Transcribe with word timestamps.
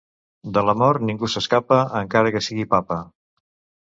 De 0.53 0.61
la 0.69 0.73
mort 0.81 1.03
ningú 1.09 1.29
s'escapa, 1.33 1.77
encara 1.99 2.31
que 2.37 2.41
sigui 2.47 2.65
Papa. 2.73 2.99